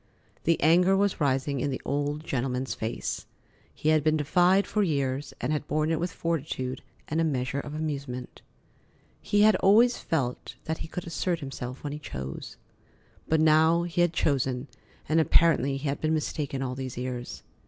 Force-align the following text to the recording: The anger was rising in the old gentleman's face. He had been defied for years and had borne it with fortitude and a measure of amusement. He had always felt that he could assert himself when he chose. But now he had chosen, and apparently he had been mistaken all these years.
The 0.45 0.59
anger 0.63 0.97
was 0.97 1.21
rising 1.21 1.59
in 1.59 1.69
the 1.69 1.79
old 1.85 2.23
gentleman's 2.23 2.73
face. 2.73 3.27
He 3.71 3.89
had 3.89 4.03
been 4.03 4.17
defied 4.17 4.65
for 4.65 4.81
years 4.81 5.31
and 5.39 5.53
had 5.53 5.67
borne 5.67 5.91
it 5.91 5.99
with 5.99 6.11
fortitude 6.11 6.81
and 7.07 7.21
a 7.21 7.23
measure 7.23 7.59
of 7.59 7.75
amusement. 7.75 8.41
He 9.21 9.41
had 9.41 9.55
always 9.57 9.99
felt 9.99 10.55
that 10.63 10.79
he 10.79 10.87
could 10.87 11.05
assert 11.05 11.39
himself 11.39 11.83
when 11.83 11.93
he 11.93 11.99
chose. 11.99 12.57
But 13.27 13.41
now 13.41 13.83
he 13.83 14.01
had 14.01 14.11
chosen, 14.11 14.69
and 15.07 15.19
apparently 15.19 15.77
he 15.77 15.87
had 15.87 16.01
been 16.01 16.15
mistaken 16.15 16.63
all 16.63 16.73
these 16.73 16.97
years. 16.97 17.43